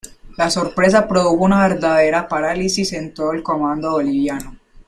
[0.35, 4.55] La sorpresa produjo una verdadera parálisis en todo el comando boliviano.